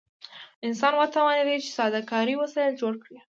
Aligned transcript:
انسان 0.67 0.93
وتوانید 0.99 1.61
چې 1.65 1.71
ساده 1.77 2.01
کاري 2.11 2.35
وسایل 2.37 2.73
جوړ 2.81 2.93
کړي. 3.03 3.19